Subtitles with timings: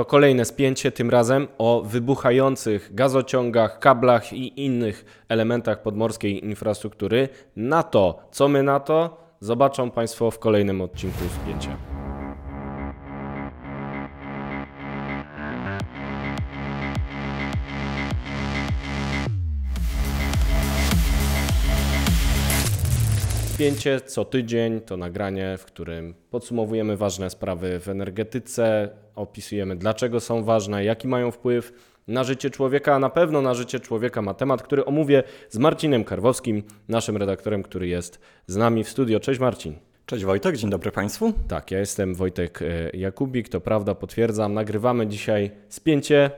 [0.00, 7.28] To kolejne spięcie, tym razem o wybuchających gazociągach, kablach i innych elementach podmorskiej infrastruktury.
[7.56, 11.89] Na to, co my na to, zobaczą Państwo w kolejnym odcinku spięcia.
[23.60, 30.44] Spięcie co tydzień to nagranie, w którym podsumowujemy ważne sprawy w energetyce, opisujemy dlaczego są
[30.44, 31.72] ważne, jaki mają wpływ
[32.08, 36.04] na życie człowieka, a na pewno na życie człowieka ma temat, który omówię z Marcinem
[36.04, 39.20] Karwowskim, naszym redaktorem, który jest z nami w studio.
[39.20, 39.74] Cześć Marcin.
[40.06, 41.32] Cześć Wojtek, dzień dobry Państwu.
[41.48, 44.54] Tak, ja jestem Wojtek e, Jakubik, to prawda, potwierdzam.
[44.54, 46.30] Nagrywamy dzisiaj spięcie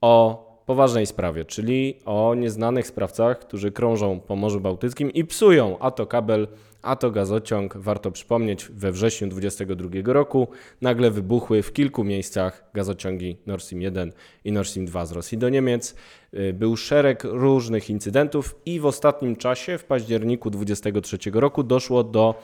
[0.00, 5.90] o poważnej sprawie, czyli o nieznanych sprawcach, którzy krążą po Morzu Bałtyckim i psują a
[5.90, 6.48] to kabel,
[6.82, 7.76] a to gazociąg.
[7.76, 10.48] Warto przypomnieć, we wrześniu 2022 roku
[10.80, 14.12] nagle wybuchły w kilku miejscach gazociągi Nord Stream 1
[14.44, 15.94] i Nord Stream 2 z Rosji do Niemiec.
[16.34, 22.34] Y, był szereg różnych incydentów i w ostatnim czasie, w październiku 2023 roku, doszło do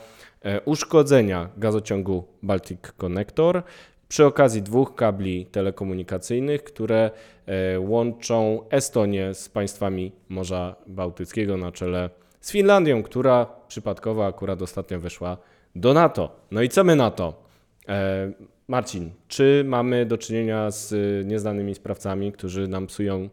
[0.41, 3.63] e, uszkodzenia gazociągu Baltic Connector
[4.07, 7.11] przy okazji dwóch kabli telekomunikacyjnych, które
[7.45, 12.09] e, łączą Estonię z państwami Morza Bałtyckiego na czele
[12.41, 15.37] z Finlandią, która przypadkowo akurat ostatnio weszła
[15.75, 16.35] do NATO.
[16.51, 17.43] No i co my na to?
[17.87, 18.31] E,
[18.67, 20.93] Marcin, czy mamy do czynienia z
[21.27, 23.29] nieznanymi sprawcami, którzy nam psują e,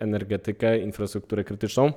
[0.00, 1.92] energetykę, infrastrukturę krytyczną?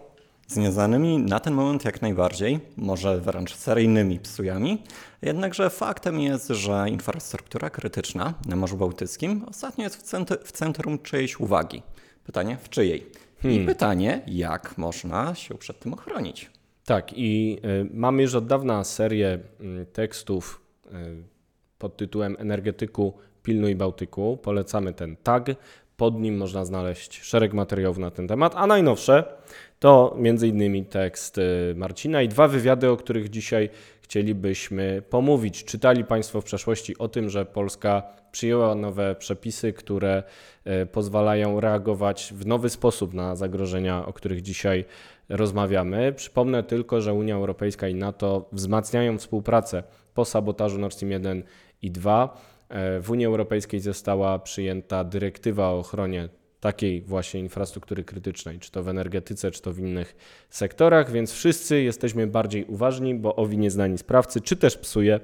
[0.47, 4.83] Z nieznanymi na ten moment jak najbardziej, może wręcz seryjnymi psujami.
[5.21, 11.81] Jednakże faktem jest, że infrastruktura krytyczna na Morzu Bałtyckim ostatnio jest w centrum czyjejś uwagi.
[12.23, 13.07] Pytanie w czyjej?
[13.41, 13.61] Hmm.
[13.61, 16.51] I pytanie, jak można się przed tym ochronić?
[16.85, 19.39] Tak, i y, mamy już od dawna serię
[19.81, 20.89] y, tekstów y,
[21.77, 24.37] pod tytułem Energetyku Pilnuj Bałtyku.
[24.37, 25.45] Polecamy ten tag.
[25.97, 29.23] Pod nim można znaleźć szereg materiałów na ten temat, a najnowsze
[29.79, 30.85] to m.in.
[30.85, 33.69] tekst y, Marcina i dwa wywiady, o których dzisiaj
[34.01, 35.63] chcielibyśmy pomówić.
[35.63, 40.23] Czytali Państwo w przeszłości o tym, że Polska przyjęła nowe przepisy, które
[40.67, 44.85] y, pozwalają reagować w nowy sposób na zagrożenia, o których dzisiaj
[45.29, 46.13] rozmawiamy.
[46.13, 51.43] Przypomnę tylko, że Unia Europejska i NATO wzmacniają współpracę po sabotażu Nord Stream 1
[51.81, 52.56] i 2.
[52.69, 56.29] E, w Unii Europejskiej została przyjęta dyrektywa o ochronie
[56.59, 60.15] takiej właśnie infrastruktury krytycznej, czy to w energetyce, czy to w innych
[60.49, 65.19] sektorach, więc wszyscy jesteśmy bardziej uważni, bo owi nieznani sprawcy, czy też psuje,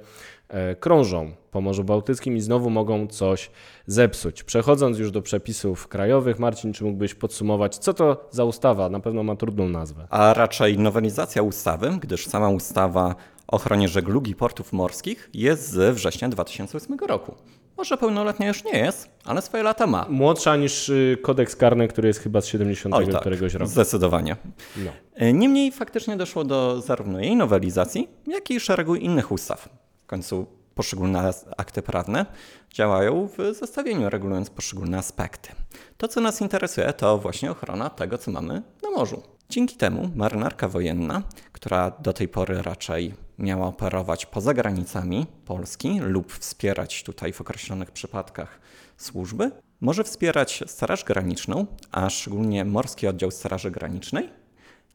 [0.48, 3.52] e, krążą po Morzu Bałtyckim i znowu mogą coś
[3.88, 4.44] zepsuć.
[4.44, 8.90] Przechodząc już do przepisów krajowych, Marcin, czy mógłbyś podsumować, co to za ustawa?
[8.90, 10.08] Na pewno ma trudną nazwę.
[10.10, 13.16] A raczej nowelizacja ustawy, gdyż sama ustawa
[13.48, 17.36] ochronie żeglugi portów morskich jest z września 2008 roku.
[17.78, 20.06] Może pełnoletnia już nie jest, ale swoje lata ma.
[20.10, 23.72] Młodsza niż y, kodeks karny, który jest chyba z 70 Oj, tak, któregoś roku.
[23.72, 24.36] Zdecydowanie.
[24.78, 24.92] No.
[25.16, 29.70] E, niemniej faktycznie doszło do zarówno jej nowelizacji, jak i szeregu innych ustaw.
[30.04, 32.26] W końcu poszczególne akty prawne
[32.74, 35.50] działają w zestawieniu, regulując poszczególne aspekty.
[35.98, 39.24] To, co nas interesuje, to właśnie ochrona tego, co mamy na morzu.
[39.54, 46.34] Dzięki temu marynarka wojenna, która do tej pory raczej miała operować poza granicami Polski lub
[46.34, 48.60] wspierać tutaj w określonych przypadkach
[48.98, 54.30] służby, może wspierać Straż Graniczną, a szczególnie Morski Oddział Straży Granicznej,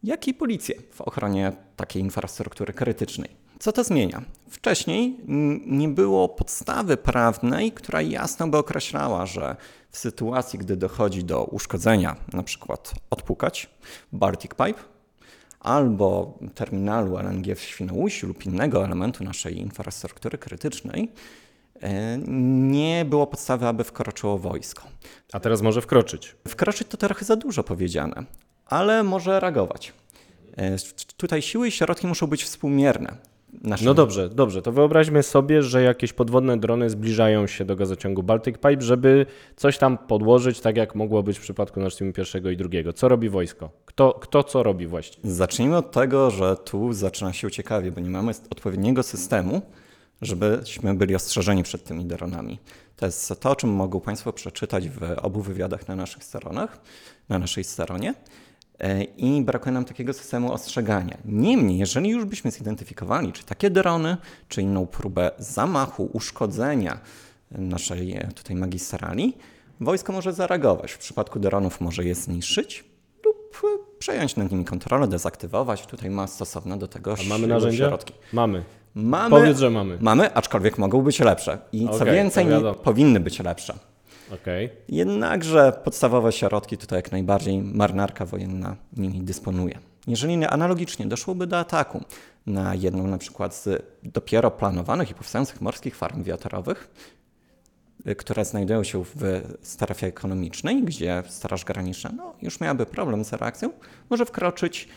[0.02, 3.30] jak i policję w ochronie takiej infrastruktury krytycznej.
[3.58, 4.22] Co to zmienia?
[4.50, 5.16] Wcześniej
[5.66, 9.56] nie było podstawy prawnej, która jasno by określała, że
[9.90, 13.70] w sytuacji, gdy dochodzi do uszkodzenia, na przykład odpukać
[14.12, 14.80] Baltic Pipe,
[15.60, 21.12] albo terminalu LNG w Świnoujściu lub innego elementu naszej infrastruktury krytycznej,
[21.80, 24.82] e, nie było podstawy, aby wkroczyło wojsko.
[25.32, 26.36] A teraz może wkroczyć?
[26.48, 28.24] Wkroczyć to trochę za dużo powiedziane,
[28.66, 29.92] ale może reagować.
[30.56, 30.76] E,
[31.16, 33.16] tutaj siły i środki muszą być współmierne.
[33.52, 33.86] Naszym...
[33.86, 34.62] No dobrze, dobrze.
[34.62, 39.26] To wyobraźmy sobie, że jakieś podwodne drony zbliżają się do gazociągu Baltic Pipe, żeby
[39.56, 42.92] coś tam podłożyć, tak jak mogło być w przypadku Nord Stream pierwszego i drugiego.
[42.92, 43.70] Co robi wojsko?
[43.84, 45.30] Kto, kto co robi właściwie?
[45.30, 49.62] Zacznijmy od tego, że tu zaczyna się ciekawie, bo nie mamy odpowiedniego systemu,
[50.22, 52.58] żebyśmy byli ostrzeżeni przed tymi dronami.
[52.96, 56.80] To jest to, o czym mogą Państwo przeczytać w obu wywiadach na naszych stronach,
[57.28, 58.14] na naszej stronie.
[58.80, 61.18] E, i brakuje nam takiego systemu ostrzegania.
[61.24, 64.16] Niemniej, jeżeli już byśmy zidentyfikowali, czy takie drony,
[64.48, 67.00] czy inną próbę zamachu, uszkodzenia
[67.50, 69.36] naszej e, tutaj magistrali,
[69.80, 70.92] wojsko może zareagować.
[70.92, 72.84] W przypadku dronów może je zniszczyć
[73.24, 75.86] lub e, przejąć nad nimi kontrolę, dezaktywować.
[75.86, 77.88] Tutaj ma stosowne do tego A mamy narzędzia?
[77.88, 78.14] środki.
[78.32, 78.64] Mamy.
[78.94, 79.98] Mamy, Powiedz, że mamy.
[80.00, 81.58] Mamy, aczkolwiek mogą być lepsze.
[81.72, 82.46] I okay, co więcej,
[82.82, 83.78] powinny być lepsze.
[84.34, 84.68] Okay.
[84.88, 89.78] Jednakże podstawowe środki tutaj jak najbardziej marynarka wojenna nimi dysponuje.
[90.06, 92.04] Jeżeli analogicznie doszłoby do ataku
[92.46, 96.90] na jedną na przykład z dopiero planowanych i powstających morskich farm wiatrowych,
[98.08, 103.32] y, które znajdują się w strefie ekonomicznej, gdzie Straż Graniczna no, już miałaby problem z
[103.32, 103.70] reakcją,
[104.10, 104.88] może wkroczyć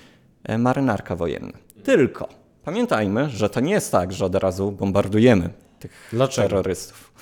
[0.44, 1.58] e, marynarka wojenna.
[1.84, 2.30] Tylko
[2.64, 5.50] pamiętajmy, że to nie jest tak, że od razu bombardujemy
[5.80, 6.48] tych Dlaczego?
[6.48, 7.14] terrorystów.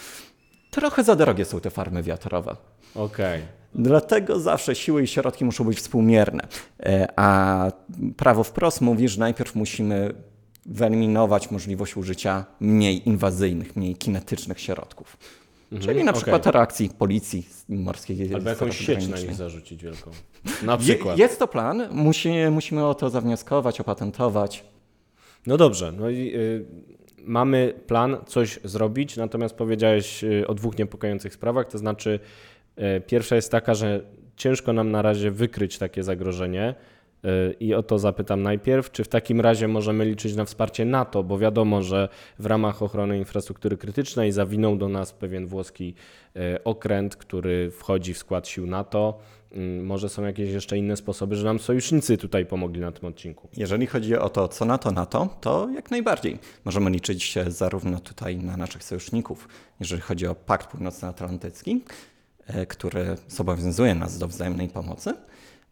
[0.71, 2.55] Trochę za drogie są te farmy wiatrowe.
[2.95, 3.39] Okej.
[3.39, 3.59] Okay.
[3.75, 6.47] Dlatego zawsze siły i środki muszą być współmierne.
[6.79, 7.71] E, a
[8.17, 10.13] prawo wprost mówi, że najpierw musimy
[10.65, 15.17] wyeliminować możliwość użycia mniej inwazyjnych, mniej kinetycznych środków.
[15.71, 16.51] Mhm, Czyli na przykład okay.
[16.51, 18.33] reakcji policji morskiej.
[18.33, 20.11] Albo jakąś sieć na nich zarzucić wielką.
[20.63, 21.17] Na przykład.
[21.17, 24.63] Je, jest to plan, Musi, musimy o to zawnioskować, opatentować.
[25.47, 25.91] No dobrze.
[25.91, 26.65] No i, y,
[27.23, 32.19] mamy plan coś zrobić, natomiast powiedziałeś y, o dwóch niepokojących sprawach, to znaczy
[32.77, 34.01] y, pierwsza jest taka, że
[34.35, 36.75] ciężko nam na razie wykryć takie zagrożenie.
[37.59, 41.37] I o to zapytam najpierw, czy w takim razie możemy liczyć na wsparcie NATO, bo
[41.37, 45.93] wiadomo, że w ramach ochrony infrastruktury krytycznej zawinął do nas pewien włoski
[46.63, 49.19] okręt, który wchodzi w skład sił NATO.
[49.51, 53.47] Mm, może są jakieś jeszcze inne sposoby, że nam sojusznicy tutaj pomogli na tym odcinku.
[53.57, 56.39] Jeżeli chodzi o to, co NATO, NATO, to jak najbardziej.
[56.65, 59.47] Możemy liczyć zarówno tutaj na naszych sojuszników,
[59.79, 61.83] jeżeli chodzi o Pakt Północnoatlantycki,
[62.47, 65.13] e, który zobowiązuje nas do wzajemnej pomocy,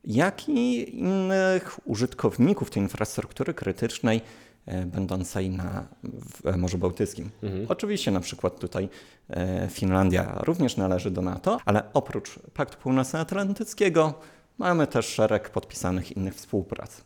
[0.08, 4.22] jak i innych użytkowników tej infrastruktury krytycznej,
[4.68, 7.30] E, będącej na, w Morzu Bałtyckim.
[7.44, 7.66] Mhm.
[7.70, 8.90] Oczywiście na przykład tutaj
[9.30, 14.14] e, Finlandia również należy do NATO, ale oprócz Paktu Północnoatlantyckiego
[14.58, 17.04] mamy też szereg podpisanych innych współprac.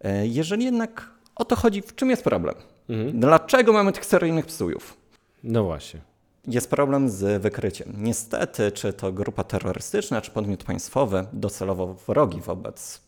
[0.00, 2.54] E, jeżeli jednak o to chodzi, w czym jest problem?
[2.88, 3.20] Mhm.
[3.20, 4.96] Dlaczego mamy tych seryjnych psujów?
[5.44, 6.00] No właśnie.
[6.48, 7.92] Jest problem z wykryciem.
[7.96, 13.00] Niestety, czy to grupa terrorystyczna, czy podmiot państwowy docelowo wrogi wobec.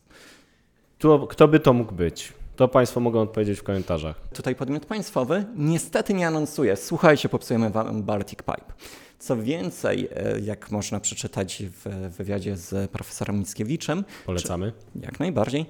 [0.99, 2.33] Tu, kto by to mógł być?
[2.57, 4.21] To Państwo mogą odpowiedzieć w komentarzach.
[4.33, 6.77] Tutaj podmiot państwowy niestety nie anonsuje.
[6.77, 8.73] Słuchajcie, popsujemy Wam Baltic Pipe.
[9.19, 14.05] Co więcej, e, jak można przeczytać w wywiadzie z profesorem Mickiewiczem.
[14.27, 14.73] Polecamy.
[14.93, 15.67] Czy, jak najbardziej.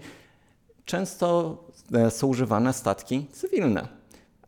[0.84, 1.56] Często
[1.92, 3.88] e, są używane statki cywilne,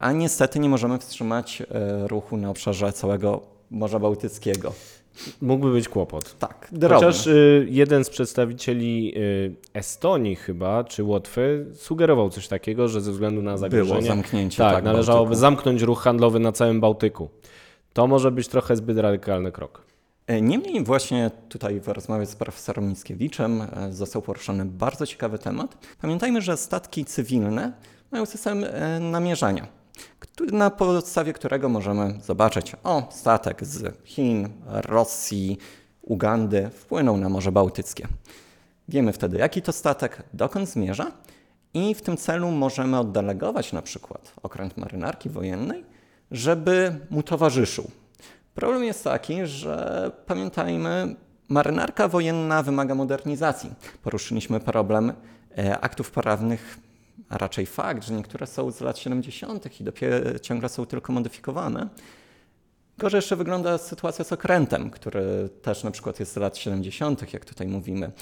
[0.00, 4.73] a niestety nie możemy wstrzymać e, ruchu na obszarze całego Morza Bałtyckiego.
[5.43, 6.38] Mógłby być kłopot.
[6.38, 7.06] Tak, drobny.
[7.06, 13.12] Chociaż y, jeden z przedstawicieli y, Estonii chyba, czy Łotwy, sugerował coś takiego, że ze
[13.12, 14.00] względu na zagrożenie...
[14.00, 15.41] Było zamknięcie, tak, tak należałoby Bałtyku.
[15.41, 17.29] zamknąć ruch handlowy na całym Bałtyku.
[17.93, 19.82] To może być trochę zbyt radykalny krok.
[20.26, 25.79] E, niemniej właśnie tutaj w rozmowie z profesorem Mickiewiczem e, został poruszony bardzo ciekawy temat.
[26.00, 27.73] Pamiętajmy, że statki cywilne
[28.11, 28.64] mają system
[29.00, 29.80] namierzania
[30.52, 35.58] na podstawie którego możemy zobaczyć, o, statek z Chin, Rosji,
[36.02, 38.08] Ugandy wpłynął na Morze Bałtyckie.
[38.88, 41.12] Wiemy wtedy, jaki to statek, dokąd zmierza
[41.75, 45.85] i w tym celu możemy oddelegować na przykład okręt marynarki wojennej,
[46.31, 47.91] żeby mu towarzyszył.
[48.55, 51.17] Problem jest taki, że pamiętajmy,
[51.49, 53.70] marynarka wojenna wymaga modernizacji.
[54.03, 55.12] Poruszyliśmy problem
[55.58, 56.79] e, aktów prawnych
[57.28, 59.81] a raczej fakt, że niektóre są z lat 70.
[59.81, 61.88] i dopiero ciągle są tylko modyfikowane.
[62.99, 67.44] Gorzej jeszcze wygląda sytuacja z okrętem, który też na przykład jest z lat 70., jak
[67.44, 68.12] tutaj mówimy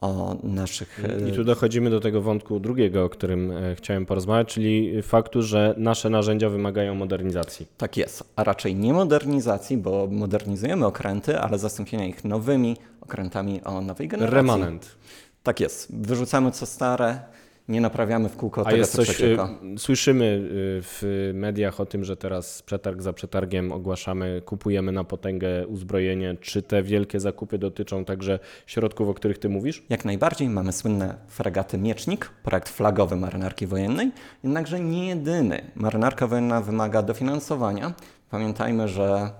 [0.00, 1.00] o naszych.
[1.28, 5.74] I tu dochodzimy do tego wątku drugiego, o którym e, chciałem porozmawiać, czyli faktu, że
[5.78, 7.66] nasze narzędzia wymagają modernizacji.
[7.78, 13.80] Tak jest, a raczej nie modernizacji, bo modernizujemy okręty, ale zastąpienia ich nowymi okrętami o
[13.80, 14.36] nowej generacji.
[14.36, 14.96] Remanent.
[15.42, 15.96] Tak jest.
[15.96, 17.20] Wyrzucamy co stare,
[17.68, 19.20] nie naprawiamy w kółko A tego, jest co coś.
[19.20, 19.36] Y,
[19.78, 20.40] słyszymy y,
[20.82, 26.36] w mediach o tym, że teraz przetarg za przetargiem ogłaszamy, kupujemy na potęgę uzbrojenie.
[26.40, 29.82] Czy te wielkie zakupy dotyczą także środków, o których ty mówisz?
[29.88, 30.48] Jak najbardziej.
[30.48, 34.12] Mamy słynne fregaty Miecznik, projekt flagowy marynarki wojennej,
[34.44, 35.70] jednakże nie jedyny.
[35.74, 37.94] Marynarka wojenna wymaga dofinansowania.
[38.30, 39.30] Pamiętajmy, że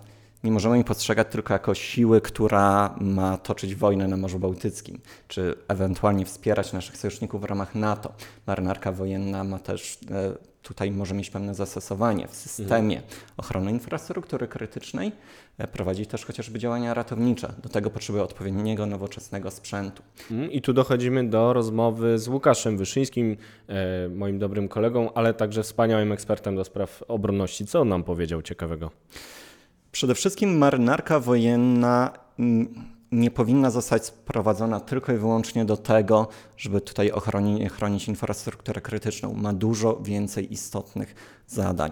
[0.44, 5.54] nie możemy jej postrzegać tylko jako siły, która ma toczyć wojnę na Morzu Bałtyckim, czy
[5.68, 8.12] ewentualnie wspierać naszych sojuszników w ramach NATO.
[8.46, 13.02] Marynarka wojenna ma też e, tutaj może mieć pewne zastosowanie w systemie
[13.36, 15.12] ochrony infrastruktury krytycznej,
[15.58, 17.54] e, prowadzi też chociażby działania ratownicze.
[17.62, 20.02] Do tego potrzebuje odpowiedniego, nowoczesnego sprzętu.
[20.30, 20.52] Mhm.
[20.52, 23.36] I tu dochodzimy do rozmowy z Łukaszem Wyszyńskim,
[23.68, 27.66] e, moim dobrym kolegą, ale także wspaniałym ekspertem do spraw obronności.
[27.66, 28.90] Co on nam powiedział ciekawego?
[29.94, 32.10] Przede wszystkim marynarka wojenna
[33.12, 39.34] nie powinna zostać sprowadzona tylko i wyłącznie do tego, żeby tutaj ochronić, chronić infrastrukturę krytyczną.
[39.34, 41.14] Ma dużo więcej istotnych
[41.46, 41.90] zadań.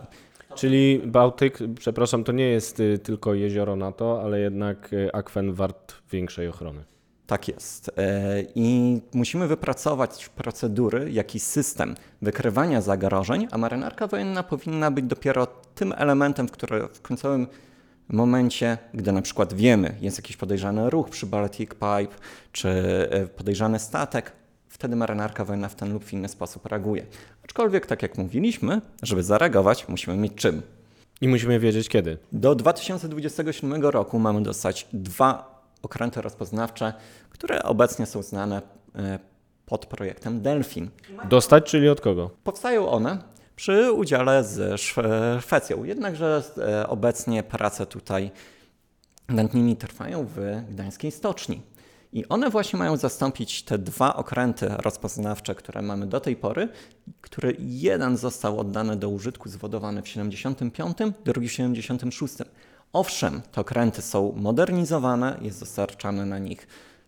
[0.55, 5.95] Czyli Bałtyk, przepraszam, to nie jest y, tylko jezioro NATO, ale jednak y, akwen wart
[6.11, 6.85] większej ochrony.
[7.27, 7.91] Tak jest.
[7.97, 15.47] E, I musimy wypracować procedury, jakiś system wykrywania zagrożeń, a marynarka wojenna powinna być dopiero
[15.75, 17.47] tym elementem, w którym w końcowym
[18.09, 22.17] momencie, gdy na przykład wiemy, jest jakiś podejrzany ruch przy Baltic Pipe,
[22.53, 22.69] czy
[23.11, 24.33] e, podejrzany statek,
[24.69, 27.07] wtedy marynarka wojenna w ten lub w inny sposób reaguje.
[27.45, 30.63] Aczkolwiek, tak jak mówiliśmy, żeby zareagować, musimy mieć czym.
[31.21, 32.19] I musimy wiedzieć kiedy.
[32.33, 36.93] Do 2027 roku mamy dostać dwa okręty rozpoznawcze,
[37.31, 38.63] które obecnie są znane
[38.95, 39.19] e,
[39.67, 40.91] pod projektem Delfin.
[41.29, 42.31] Dostać, czyli od kogo?
[42.45, 43.19] Powstają one
[43.57, 44.81] przy udziale z
[45.41, 48.31] Szwecją, jednakże e, obecnie prace tutaj
[49.29, 50.39] nad nimi trwają w
[50.71, 51.63] gdańskiej stoczni.
[52.13, 56.69] I one właśnie mają zastąpić te dwa okręty rozpoznawcze, które mamy do tej pory,
[57.21, 62.35] który jeden został oddany do użytku, zwodowany w 75, drugi w 76.
[62.93, 66.67] Owszem, te okręty są modernizowane, jest dostarczany na nich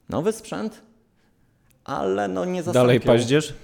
[0.08, 0.82] nowy sprzęt,
[1.84, 2.86] ale no nie zastąpią...
[2.86, 3.54] Dalej paździerz?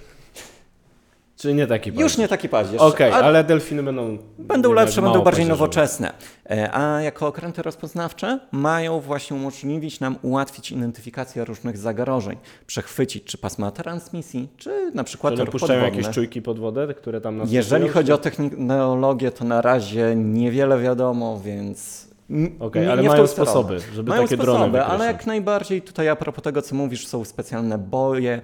[1.41, 2.03] Czy nie taki paździerz?
[2.03, 2.81] Już nie taki paździerz.
[2.81, 4.17] Okej, okay, ale delfiny będą...
[4.37, 6.13] Będą lepsze, będą bardziej nowoczesne.
[6.49, 13.37] E, a jako okręty rozpoznawcze mają właśnie umożliwić nam ułatwić identyfikację różnych zagrożeń, przechwycić czy
[13.37, 17.89] pasma transmisji, czy na przykład Czy puszczają jakieś czujki pod wodę, które tam nas Jeżeli
[17.89, 24.09] chodzi o technologię, to na razie niewiele wiadomo, więc Okej, okay, ale mają sposoby, żeby
[24.09, 27.77] mają takie sposoby, drony ale jak najbardziej tutaj a propos tego, co mówisz, są specjalne
[27.77, 28.41] boje,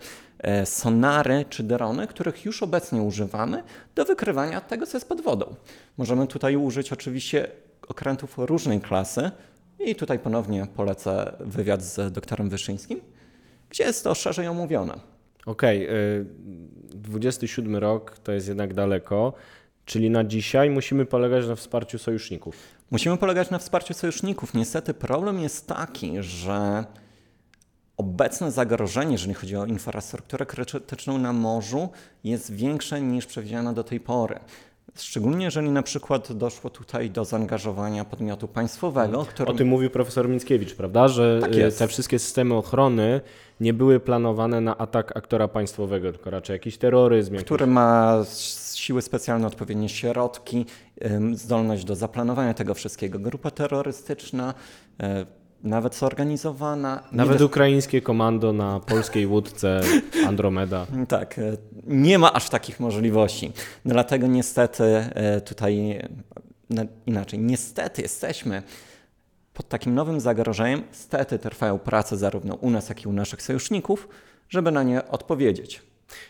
[0.65, 3.63] sonary czy drony, których już obecnie używamy
[3.95, 5.55] do wykrywania tego, co jest pod wodą.
[5.97, 7.51] Możemy tutaj użyć oczywiście
[7.87, 9.31] okrętów różnej klasy
[9.79, 13.01] i tutaj ponownie polecę wywiad z doktorem Wyszyńskim,
[13.69, 14.93] gdzie jest to szerzej omówione.
[15.45, 16.25] Okej, okay,
[16.95, 19.33] 27 rok to jest jednak daleko,
[19.85, 22.55] czyli na dzisiaj musimy polegać na wsparciu sojuszników.
[22.91, 24.53] Musimy polegać na wsparciu sojuszników.
[24.53, 26.85] Niestety problem jest taki, że
[27.97, 31.89] obecne zagrożenie, jeżeli chodzi o infrastrukturę krytyczną na morzu,
[32.23, 34.39] jest większe niż przewidziano do tej pory.
[34.95, 39.25] Szczególnie jeżeli na przykład doszło tutaj do zaangażowania podmiotu państwowego.
[39.25, 39.55] Którym...
[39.55, 41.07] O tym mówił profesor Mickiewicz, prawda?
[41.07, 43.21] Że tak y, te wszystkie systemy ochrony
[43.59, 47.37] nie były planowane na atak aktora państwowego, tylko raczej jakiś terroryzm.
[47.37, 47.73] Który jakiś...
[47.73, 48.23] ma
[48.75, 50.65] siły specjalne, odpowiednie środki,
[51.33, 53.19] zdolność do zaplanowania tego wszystkiego.
[53.19, 54.53] Grupa terrorystyczna,
[54.99, 55.25] e,
[55.63, 57.03] nawet zorganizowana.
[57.11, 59.81] Nawet ukraińskie komando na polskiej łódce
[60.27, 60.85] Andromeda.
[61.07, 63.51] Tak, e, nie ma aż takich możliwości.
[63.85, 65.99] Dlatego niestety e, tutaj
[67.05, 68.63] inaczej, niestety jesteśmy
[69.53, 70.83] pod takim nowym zagrożeniem.
[70.89, 74.07] Niestety trwają prace zarówno u nas, jak i u naszych sojuszników,
[74.49, 75.81] żeby na nie odpowiedzieć.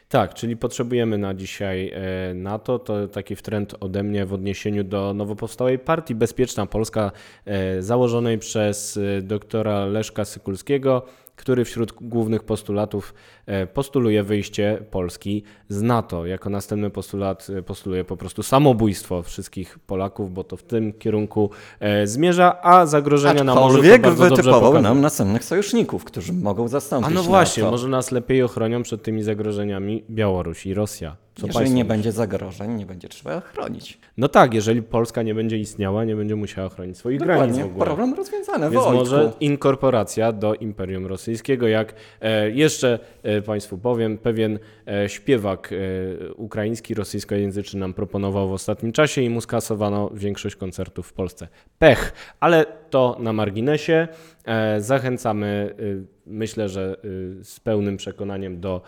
[0.10, 2.80] Tak, czyli potrzebujemy na dzisiaj e, NATO.
[2.80, 7.12] To taki trend ode mnie w odniesieniu do nowo powstałej partii Bezpieczna Polska,
[7.46, 11.06] e, założonej przez e, doktora Leszka Sykulskiego
[11.38, 13.14] który wśród głównych postulatów
[13.46, 16.26] e, postuluje wyjście Polski z NATO.
[16.26, 21.50] Jako następny postulat e, postuluje po prostu samobójstwo wszystkich Polaków, bo to w tym kierunku
[21.80, 27.12] e, zmierza, a zagrożenia na morzu to bardzo wytypował nam następnych sojuszników, którzy mogą zastąpić
[27.12, 27.72] A no właśnie, NATO.
[27.72, 31.27] może nas lepiej ochronią przed tymi zagrożeniami Białoruś i Rosja.
[31.42, 34.00] Co jeżeli nie będzie zagrożeń, nie będzie trzeba chronić.
[34.18, 37.48] No tak, jeżeli Polska nie będzie istniała, nie będzie musiała chronić swoich Dokładnie.
[37.48, 37.86] granic w ogóle.
[37.86, 38.70] Problem rozwiązany.
[38.70, 45.74] Więc może inkorporacja do Imperium Rosyjskiego, jak e, jeszcze e, Państwu powiem, pewien e, śpiewak
[45.74, 51.48] e, ukraiński, rosyjskojęzyczny nam proponował w ostatnim czasie i mu skasowano większość koncertów w Polsce.
[51.80, 54.08] Pech, ale to na marginesie.
[54.46, 55.84] E, zachęcamy, e,
[56.26, 56.96] myślę, że
[57.42, 58.82] z pełnym przekonaniem do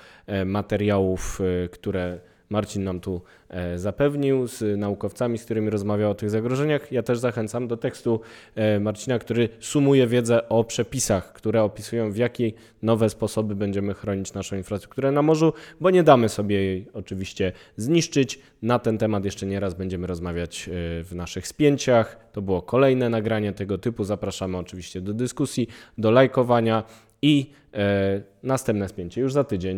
[0.45, 1.39] materiałów,
[1.71, 6.91] które Marcin nam tu e, zapewnił z naukowcami, z którymi rozmawiał o tych zagrożeniach.
[6.91, 8.21] Ja też zachęcam do tekstu
[8.55, 12.51] e, Marcina, który sumuje wiedzę o przepisach, które opisują w jakie
[12.81, 18.39] nowe sposoby będziemy chronić naszą infrastrukturę na morzu, bo nie damy sobie jej oczywiście zniszczyć.
[18.61, 20.71] Na ten temat jeszcze nie raz będziemy rozmawiać e,
[21.03, 22.29] w naszych spięciach.
[22.31, 24.03] To było kolejne nagranie tego typu.
[24.03, 26.83] Zapraszamy oczywiście do dyskusji, do lajkowania
[27.21, 29.77] i e, następne spięcie już za tydzień.